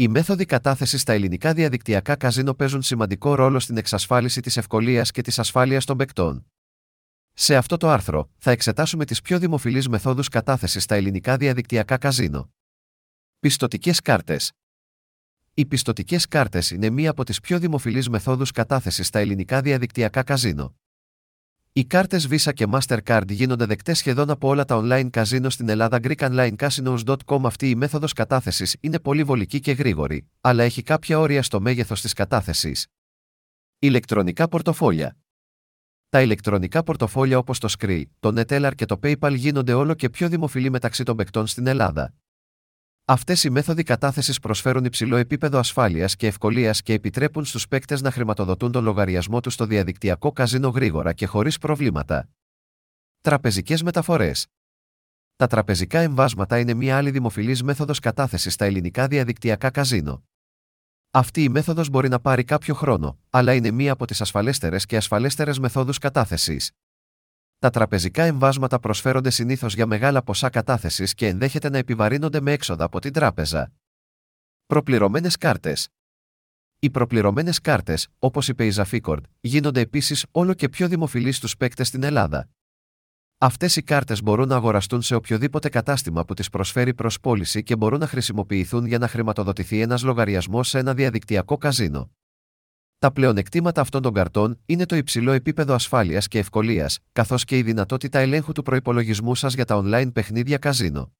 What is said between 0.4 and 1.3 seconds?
κατάθεσης στα